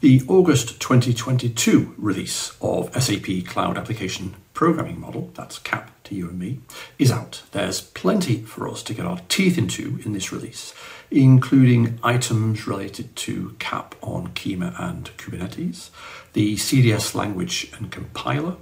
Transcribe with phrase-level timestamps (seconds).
[0.00, 6.38] The August 2022 release of SAP Cloud Application Programming Model, that's CAP to you and
[6.38, 6.60] me,
[6.98, 7.42] is out.
[7.52, 10.72] There's plenty for us to get our teeth into in this release,
[11.10, 15.90] including items related to CAP on Kyma and Kubernetes,
[16.32, 18.56] the CDS language and compiler,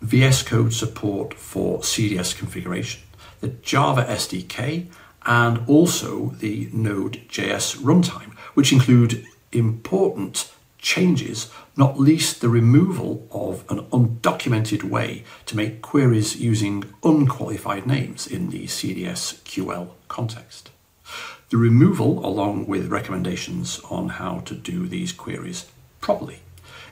[0.00, 3.02] VS Code support for CDS configuration,
[3.40, 4.86] the Java SDK,
[5.22, 13.80] and also the Node.js runtime, which include important changes, not least the removal of an
[13.86, 20.70] undocumented way to make queries using unqualified names in the CDS QL context.
[21.48, 25.66] The removal, along with recommendations on how to do these queries
[26.00, 26.40] properly,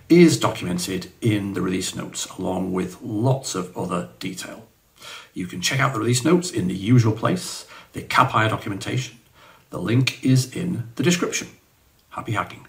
[0.08, 4.66] is documented in the release notes along with lots of other detail.
[5.32, 9.18] You can check out the release notes in the usual place, the Capire documentation.
[9.70, 11.48] The link is in the description.
[12.14, 12.64] Happy hacking.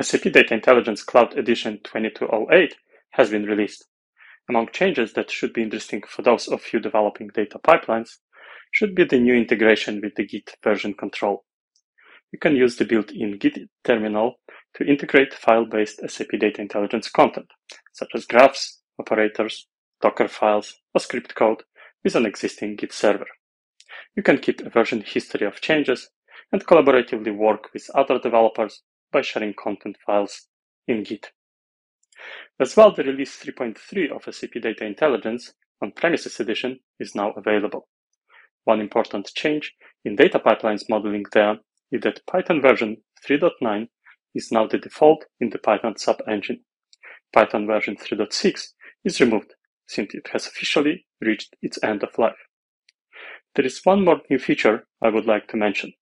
[0.00, 2.74] SAP Data Intelligence Cloud Edition 2208
[3.10, 3.84] has been released.
[4.48, 8.12] Among changes that should be interesting for those of you developing data pipelines
[8.72, 11.44] should be the new integration with the Git version control.
[12.32, 14.36] You can use the built-in Git terminal
[14.76, 17.50] to integrate file-based SAP Data Intelligence content,
[17.92, 19.66] such as graphs, operators,
[20.00, 21.64] Docker files, or script code
[22.02, 23.26] with an existing Git server.
[24.16, 26.08] You can keep a version history of changes
[26.52, 30.48] and collaboratively work with other developers by sharing content files
[30.86, 31.32] in Git.
[32.60, 37.88] As well, the release 3.3 of SAP Data Intelligence on-premises edition is now available.
[38.64, 41.58] One important change in data pipelines modeling there
[41.92, 43.88] is that Python version 3.9
[44.34, 46.60] is now the default in the Python sub-engine.
[47.32, 48.68] Python version 3.6
[49.04, 49.54] is removed
[49.86, 52.36] since it has officially reached its end of life.
[53.54, 55.92] There is one more new feature I would like to mention.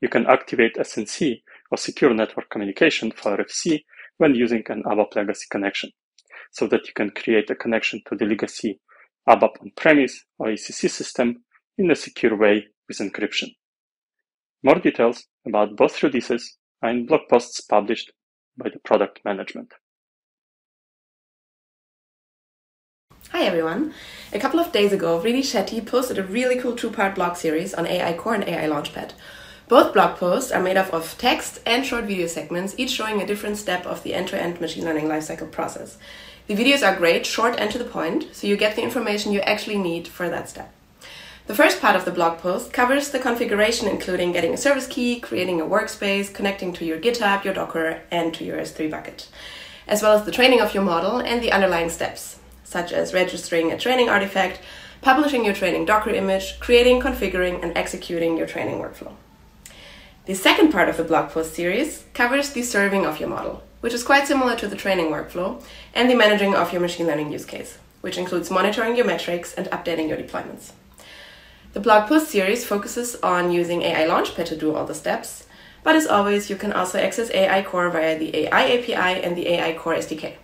[0.00, 3.84] You can activate SNC or Secure Network Communication for RFC
[4.18, 5.90] when using an ABAP legacy connection,
[6.52, 8.80] so that you can create a connection to the legacy
[9.28, 11.42] ABAP on-premise or ECC system
[11.78, 13.48] in a secure way with encryption.
[14.62, 18.12] More details about both releases are in blog posts published
[18.56, 19.72] by the product management.
[23.30, 23.92] Hi everyone.
[24.32, 27.86] A couple of days ago, Vriddhi Shetty posted a really cool two-part blog series on
[27.86, 29.12] AI Core and AI Launchpad.
[29.68, 33.26] Both blog posts are made up of text and short video segments, each showing a
[33.26, 35.98] different step of the end-to-end machine learning lifecycle process.
[36.46, 39.40] The videos are great, short and to the point, so you get the information you
[39.40, 40.72] actually need for that step.
[41.48, 45.18] The first part of the blog post covers the configuration, including getting a service key,
[45.18, 49.28] creating a workspace, connecting to your GitHub, your Docker, and to your S3 bucket,
[49.88, 53.72] as well as the training of your model and the underlying steps such as registering
[53.72, 54.60] a training artifact,
[55.00, 59.14] publishing your training Docker image, creating, configuring, and executing your training workflow.
[60.26, 63.94] The second part of the blog post series covers the serving of your model, which
[63.94, 65.62] is quite similar to the training workflow,
[65.94, 69.68] and the managing of your machine learning use case, which includes monitoring your metrics and
[69.68, 70.72] updating your deployments.
[71.74, 75.46] The blog post series focuses on using AI Launchpad to do all the steps,
[75.84, 79.46] but as always, you can also access AI Core via the AI API and the
[79.46, 80.34] AI Core SDK.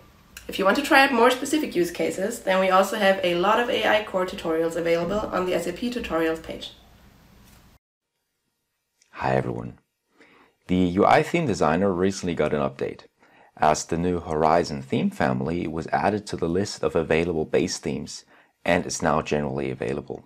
[0.47, 3.35] If you want to try out more specific use cases, then we also have a
[3.35, 6.71] lot of AI core tutorials available on the SAP tutorials page.
[9.17, 9.77] Hi everyone.
[10.67, 13.01] The UI theme designer recently got an update,
[13.55, 18.25] as the new Horizon theme family was added to the list of available base themes
[18.65, 20.25] and is now generally available.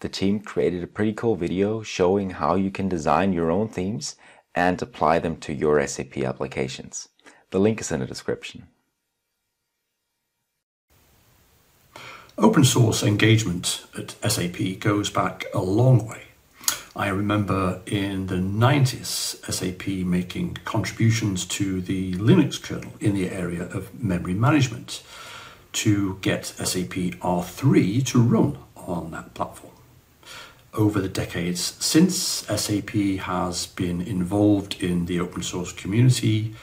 [0.00, 4.16] The team created a pretty cool video showing how you can design your own themes
[4.54, 7.10] and apply them to your SAP applications.
[7.50, 8.66] The link is in the description.
[12.38, 16.29] Open source engagement at SAP goes back a long way.
[16.96, 23.62] I remember in the 90s, SAP making contributions to the Linux kernel in the area
[23.62, 25.02] of memory management
[25.74, 29.72] to get SAP R3 to run on that platform.
[30.74, 36.56] Over the decades since, SAP has been involved in the open source community,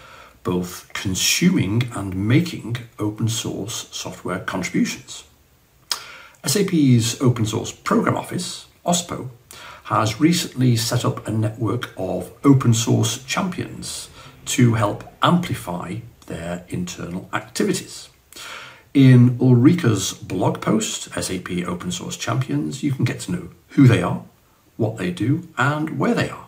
[0.44, 5.24] both consuming and making open source software contributions.
[6.46, 9.30] SAP's Open Source Program Office, OSPO,
[9.88, 14.10] has recently set up a network of open source champions
[14.44, 15.96] to help amplify
[16.26, 18.10] their internal activities.
[18.94, 24.02] In Ulrika's blog post, SAP Open Source Champions, you can get to know who they
[24.02, 24.26] are,
[24.76, 26.48] what they do, and where they are.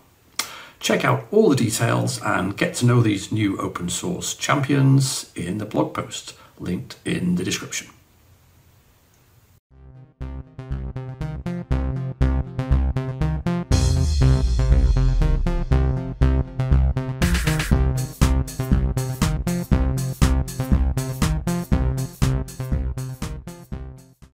[0.81, 5.59] Check out all the details and get to know these new open source champions in
[5.59, 7.88] the blog post linked in the description.